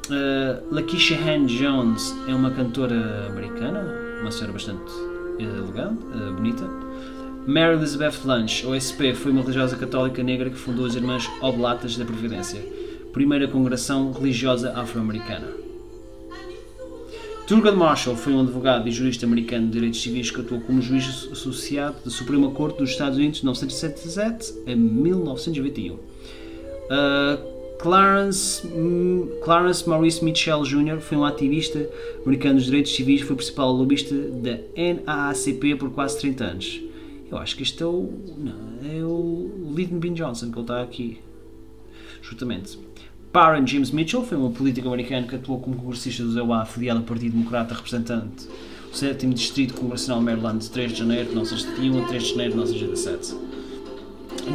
Uh, 0.07 0.73
Lakeisha 0.73 1.15
Han 1.15 1.45
Jones 1.47 2.15
é 2.27 2.33
uma 2.33 2.51
cantora 2.51 3.27
americana, 3.27 3.83
uma 4.21 4.31
senhora 4.31 4.53
bastante 4.53 4.93
elegante, 5.39 6.01
uh, 6.05 6.33
bonita. 6.33 6.63
Mary 7.47 7.75
Elizabeth 7.75 8.23
Lunch, 8.23 8.65
OSP, 8.65 9.13
foi 9.13 9.31
uma 9.31 9.41
religiosa 9.41 9.75
católica 9.75 10.23
negra 10.23 10.49
que 10.49 10.55
fundou 10.55 10.85
as 10.85 10.95
Irmãs 10.95 11.29
Oblatas 11.41 11.97
da 11.97 12.05
Providência, 12.05 12.61
primeira 13.11 13.47
congregação 13.47 14.11
religiosa 14.11 14.71
afro-americana. 14.73 15.64
Thurgood 17.47 17.77
Marshall 17.77 18.15
foi 18.15 18.33
um 18.33 18.41
advogado 18.41 18.87
e 18.87 18.91
jurista 18.91 19.27
americano 19.27 19.67
de 19.67 19.73
direitos 19.73 20.01
civis 20.01 20.31
que 20.31 20.41
atuou 20.41 20.59
como 20.61 20.81
juiz 20.81 21.29
associado 21.31 21.97
da 22.03 22.09
Suprema 22.09 22.49
Corte 22.49 22.79
dos 22.79 22.89
Estados 22.89 23.19
Unidos 23.19 23.37
de 23.37 23.45
1977 23.45 24.71
a 24.71 24.75
1921. 24.75 25.93
Uh, 25.93 25.99
Clarence, 27.77 28.67
Clarence 29.43 29.87
Maurice 29.87 30.25
Mitchell 30.25 30.63
Jr. 30.63 30.99
foi 30.99 31.19
um 31.19 31.23
ativista 31.23 31.87
americano 32.23 32.55
dos 32.55 32.65
direitos 32.65 32.95
civis 32.95 33.21
e 33.21 33.23
foi 33.23 33.35
principal 33.35 33.71
lobista 33.71 34.15
da 34.15 34.57
NAACP 34.75 35.75
por 35.75 35.91
quase 35.91 36.17
30 36.21 36.43
anos. 36.43 36.81
Eu 37.29 37.37
acho 37.37 37.55
que 37.55 37.61
este 37.61 37.83
é 37.83 37.85
o. 37.85 38.11
Não, 38.37 38.89
é 38.89 39.03
o 39.03 39.71
Lyndon 39.75 39.99
B. 39.99 40.09
Johnson 40.11 40.49
que 40.49 40.55
ele 40.57 40.61
está 40.61 40.81
aqui. 40.81 41.19
Justamente. 42.23 42.79
Baron 43.35 43.67
James 43.67 43.91
Mitchell 43.91 44.23
foi 44.23 44.37
um 44.37 44.49
político 44.49 44.87
americano 44.87 45.27
que 45.27 45.35
atuou 45.35 45.59
como 45.59 45.75
congressista 45.75 46.23
do 46.23 46.31
ZEUA 46.31 46.61
afiliado 46.61 47.01
ao 47.01 47.05
Partido 47.05 47.33
Democrata 47.33 47.75
representante 47.75 48.47
o 48.89 48.95
7 48.95 49.27
Distrito 49.27 49.73
Congressional 49.73 50.21
Maryland 50.21 50.59
de 50.59 50.69
3 50.69 50.93
de 50.93 50.99
janeiro 50.99 51.25
de 51.25 51.29
1971 51.31 52.01
a 52.01 52.07
3 52.07 52.23
de 52.23 52.29
janeiro 52.29 52.51
de 52.51 52.57
1987. 52.59 53.35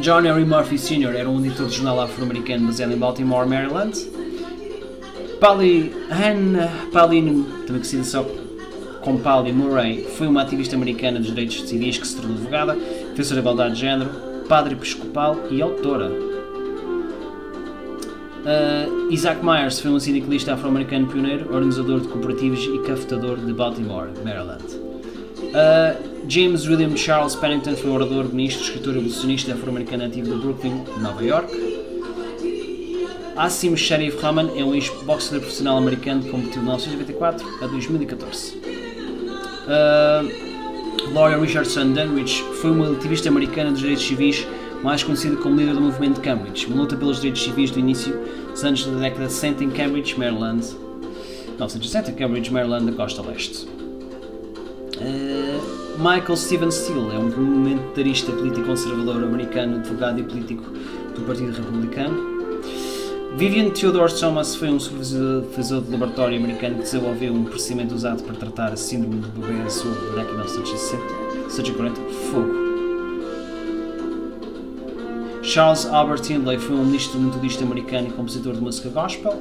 John 0.01 0.25
Henry 0.25 0.45
Murphy 0.45 0.79
Sr. 0.79 1.15
era 1.15 1.29
um 1.29 1.45
editor 1.45 1.67
de 1.67 1.75
jornal 1.75 2.01
afro-americano 2.01 2.65
baseado 2.65 2.91
em 2.91 2.97
Baltimore, 2.97 3.47
Maryland. 3.47 3.95
Polly 5.39 5.93
Anne 6.09 6.67
Pauline, 6.91 7.43
também 7.43 7.67
conhecida 7.67 8.03
só 8.03 8.23
como 9.03 9.19
Polly 9.19 9.53
Murray, 9.53 10.05
foi 10.17 10.25
uma 10.25 10.41
ativista 10.41 10.75
americana 10.75 11.19
dos 11.19 11.27
direitos 11.27 11.69
civis 11.69 11.99
que 11.99 12.07
se 12.07 12.15
tornou 12.15 12.35
advogada, 12.35 12.73
defensora 13.11 13.35
da 13.35 13.41
igualdade 13.41 13.75
de 13.75 13.81
género, 13.81 14.09
padre 14.49 14.73
episcopal 14.73 15.37
e 15.51 15.61
autora. 15.61 16.30
Uh, 18.41 19.11
Isaac 19.11 19.45
Myers 19.45 19.79
foi 19.79 19.91
um 19.91 19.99
sindicalista 19.99 20.53
afro-americano 20.53 21.05
pioneiro, 21.05 21.53
organizador 21.53 21.99
de 21.99 22.07
cooperativos 22.07 22.65
e 22.65 22.79
cafetador 22.79 23.37
de 23.37 23.53
Baltimore, 23.53 24.09
Maryland. 24.23 24.63
Uh, 24.65 26.11
James 26.27 26.67
William 26.67 26.95
Charles 26.97 27.35
Pennington 27.35 27.75
foi 27.75 27.91
orador, 27.91 28.25
ministro, 28.33 28.63
escritor 28.63 28.97
abolicionista 28.97 29.53
afro-americano 29.53 30.05
nativo 30.05 30.33
de 30.33 30.41
Brooklyn, 30.41 30.83
Nova 30.99 31.23
York. 31.23 31.51
Assim 33.35 33.75
Sharif 33.77 34.17
Rahman 34.19 34.51
é 34.57 34.63
um 34.63 34.73
ex-boxer 34.73 35.39
profissional 35.39 35.77
americano 35.77 36.23
que 36.23 36.29
competiu 36.29 36.61
de 36.61 36.67
1994 36.67 37.47
a 37.63 37.67
2014. 37.67 38.57
Uh, 39.67 40.51
Laura 41.13 41.39
Richardson 41.39 41.91
Dunwich 41.91 42.41
foi 42.61 42.71
uma 42.71 42.91
ativista 42.91 43.29
americana 43.29 43.71
dos 43.71 43.81
direitos 43.81 44.05
civis, 44.05 44.47
mais 44.83 45.03
conhecida 45.03 45.35
como 45.37 45.55
líder 45.55 45.75
do 45.75 45.81
movimento 45.81 46.15
de 46.15 46.21
Cambridge, 46.21 46.65
uma 46.67 46.77
luta 46.77 46.95
pelos 46.95 47.17
direitos 47.17 47.43
civis 47.43 47.71
do 47.71 47.79
início 47.79 48.13
dos 48.49 48.63
anos 48.63 48.85
da 48.85 48.99
década 48.99 49.27
de 49.27 49.33
60 49.33 49.63
em 49.63 49.69
Cambridge, 49.69 50.17
Maryland. 50.17 50.65
1960, 51.49 52.11
Cambridge, 52.13 52.51
Maryland, 52.51 52.85
da 52.85 52.91
costa 52.93 53.21
leste. 53.21 53.67
Uh, 54.97 55.61
Michael 55.97 56.35
Steven 56.35 56.71
Steele 56.71 57.13
é 57.13 57.19
um 57.19 57.31
comentarista 57.31 58.31
político 58.31 58.65
conservador 58.65 59.23
americano, 59.23 59.77
advogado 59.77 60.19
e 60.19 60.23
político 60.23 60.63
do 60.63 61.21
Partido 61.25 61.51
Republicano. 61.51 62.31
Vivian 63.37 63.69
Theodore 63.69 64.13
Thomas 64.13 64.55
foi 64.55 64.69
um 64.69 64.79
supervisor 64.79 65.81
de 65.81 65.91
laboratório 65.91 66.37
americano 66.37 66.75
que 66.75 66.81
desenvolveu 66.81 67.33
um 67.33 67.45
procedimento 67.45 67.95
usado 67.95 68.23
para 68.23 68.35
tratar 68.35 68.73
a 68.73 68.75
síndrome 68.75 69.21
do 69.21 69.27
bebê 69.39 69.61
azul 69.61 69.91
da 69.91 70.23
década 70.23 70.43
de 70.43 70.53
1940, 70.53 72.01
fogo. 72.31 72.60
Charles 75.51 75.85
Albert 75.85 76.31
Hindley 76.31 76.57
foi 76.57 76.77
um 76.77 76.85
metodista 76.85 77.65
americano 77.65 78.07
e 78.07 78.11
compositor 78.11 78.53
de 78.53 78.61
música 78.61 78.87
gospel. 78.87 79.37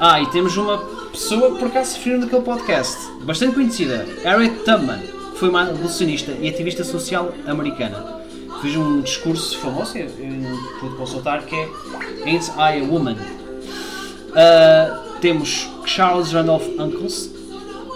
Ah, 0.00 0.20
e 0.20 0.26
temos 0.32 0.56
uma 0.56 0.78
pessoa 1.12 1.52
que 1.52 1.60
por 1.60 1.68
acaso 1.68 1.94
referiu 1.94 2.18
naquele 2.18 2.42
podcast, 2.42 2.96
bastante 3.22 3.54
conhecida, 3.54 4.04
Harriet 4.24 4.64
Tubman 4.64 4.98
foi 5.36 5.48
uma 5.48 5.62
abolicionista 5.62 6.32
e 6.32 6.48
ativista 6.48 6.82
social 6.82 7.32
americana. 7.46 8.20
Fez 8.60 8.74
um 8.74 9.00
discurso 9.00 9.56
famoso, 9.58 9.96
eu 9.96 10.10
pude 10.80 10.96
consultar, 10.96 11.44
que 11.44 11.54
é 11.54 11.68
Ain't 12.26 12.50
I 12.58 12.80
a 12.80 12.84
Woman? 12.84 13.14
Uh, 13.14 15.20
temos 15.20 15.70
Charles 15.86 16.32
Randolph 16.32 16.66
Uncles, 16.76 17.30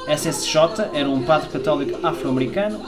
SSJ, 0.07 0.59
era 0.93 1.11
um 1.11 1.25
padre 1.25 1.49
católico 1.49 2.07
afro-americano. 2.07 2.81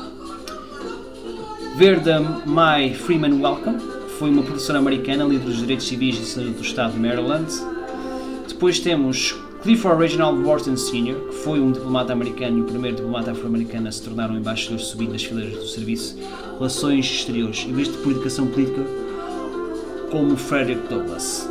Verda 1.74 2.20
Mai 2.46 2.94
Freeman 2.94 3.42
Welcome, 3.42 3.95
foi 4.18 4.30
uma 4.30 4.42
professora 4.42 4.78
americana, 4.78 5.24
líder 5.24 5.44
dos 5.44 5.58
direitos 5.58 5.86
civis 5.86 6.36
e 6.36 6.40
do 6.40 6.62
estado 6.62 6.94
de 6.94 6.98
Maryland. 6.98 7.46
Depois 8.48 8.80
temos 8.80 9.36
Clifford 9.62 10.00
Reginald 10.00 10.42
Wharton 10.42 10.76
Sr., 10.76 11.14
que 11.28 11.34
foi 11.44 11.60
um 11.60 11.70
diplomata 11.70 12.14
americano 12.14 12.58
e 12.58 12.60
o 12.62 12.64
primeiro 12.64 12.96
diplomata 12.96 13.32
afro-americano 13.32 13.88
a 13.88 13.92
se 13.92 14.02
tornar 14.02 14.30
um 14.30 14.38
embaixador 14.38 14.78
subindo 14.78 15.12
das 15.12 15.24
fileiras 15.24 15.58
do 15.58 15.66
Serviço 15.66 16.16
Relações 16.58 17.04
Exteriores, 17.04 17.66
em 17.68 17.72
vez 17.72 17.88
de 17.88 17.98
publicação 17.98 18.46
política, 18.46 18.82
como 20.10 20.36
Frederick 20.36 20.88
Douglass. 20.88 21.48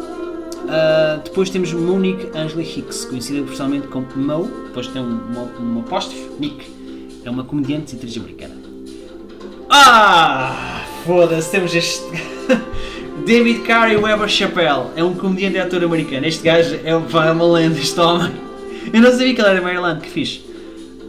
Uh, 0.63 1.21
depois 1.23 1.51
temos 1.51 1.71
Monique 1.71 2.35
Angela 2.35 2.63
Hicks, 2.63 3.05
conhecida 3.05 3.41
profissionalmente 3.41 3.87
como 3.89 4.07
Mo, 4.15 4.49
depois 4.65 4.87
tem 4.87 5.03
um, 5.03 5.19
uma, 5.59 5.81
apóstrofe, 5.81 6.31
Nick, 6.39 6.65
é 7.23 7.29
uma 7.29 7.43
comediante 7.43 7.93
e 7.93 7.97
atriz 7.97 8.17
americana. 8.17 8.55
Ah! 9.69 10.74
Foda-se, 11.05 11.51
temos 11.51 11.75
este. 11.75 12.03
David 13.27 13.59
Carey 13.61 13.95
Weber 13.95 14.27
Chappelle 14.27 14.87
é 14.95 15.03
um 15.03 15.13
comediante 15.13 15.55
e 15.55 15.59
ator 15.59 15.83
americano. 15.83 16.25
Este 16.25 16.43
gajo 16.43 16.79
é, 16.83 16.89
é 16.89 16.95
uma 16.95 17.45
lenda, 17.45 17.77
este 17.79 17.99
homem. 17.99 18.31
Eu 18.91 19.01
não 19.01 19.11
sabia 19.11 19.35
que 19.35 19.39
ele 19.39 19.49
era 19.49 19.61
Maryland, 19.61 20.01
que 20.01 20.09
fixe. 20.09 20.43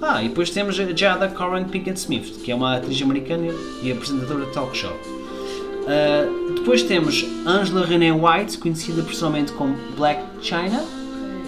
Ah, 0.02 0.22
e 0.22 0.28
depois 0.28 0.50
temos 0.50 0.78
a 0.78 0.84
Jada 0.94 1.28
Coran 1.28 1.64
Pinkett 1.64 1.98
Smith, 1.98 2.42
que 2.44 2.52
é 2.52 2.54
uma 2.54 2.76
atriz 2.76 3.00
americana 3.00 3.54
e 3.82 3.90
apresentadora 3.90 4.44
de 4.44 4.52
talk 4.52 4.76
show. 4.76 4.92
Uh, 4.92 6.52
depois 6.52 6.82
temos 6.82 7.24
Angela 7.46 7.86
Renee 7.86 8.12
White, 8.12 8.58
conhecida 8.58 9.02
pessoalmente 9.02 9.52
como 9.52 9.74
Black 9.96 10.22
China. 10.42 10.84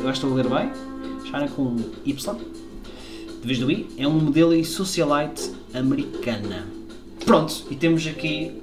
Eu 0.00 0.08
acho 0.08 0.20
que 0.20 0.26
estou 0.26 0.32
a 0.32 0.34
ler 0.37 0.48
bem. 0.48 0.72
China 1.26 1.48
com 1.48 1.76
Y. 2.06 2.37
De 3.42 3.46
vez 3.46 3.58
do 3.58 3.70
I. 3.70 3.87
É 3.98 4.08
um 4.08 4.12
modelo 4.12 4.54
e 4.54 4.64
socialite 4.64 5.50
americana. 5.74 6.77
Pronto, 7.28 7.66
e 7.70 7.76
temos 7.76 8.06
aqui 8.06 8.58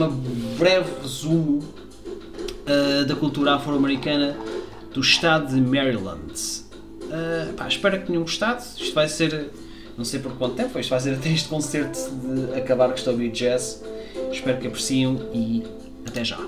um 0.00 0.56
breve 0.56 0.88
resumo 1.02 1.58
uh, 1.58 3.04
da 3.04 3.16
cultura 3.16 3.54
afro-americana 3.54 4.38
do 4.94 5.00
estado 5.00 5.52
de 5.52 5.60
Maryland. 5.60 6.32
Uh, 7.02 7.52
pá, 7.54 7.66
espero 7.66 7.98
que 7.98 8.06
tenham 8.06 8.22
gostado. 8.22 8.62
Isto 8.78 8.94
vai 8.94 9.08
ser, 9.08 9.50
não 9.98 10.04
sei 10.04 10.20
por 10.20 10.30
quanto 10.38 10.54
tempo, 10.54 10.78
isto 10.78 10.90
vai 10.90 11.00
ser 11.00 11.14
até 11.14 11.30
este 11.30 11.48
concerto 11.48 11.98
de 11.98 12.56
acabar 12.56 12.92
que 12.92 12.98
estou 13.00 13.10
a 13.10 13.14
ouvir 13.14 13.32
jazz. 13.32 13.82
Espero 14.30 14.60
que 14.60 14.68
apreciam 14.68 15.28
e 15.34 15.64
até 16.06 16.24
já. 16.24 16.38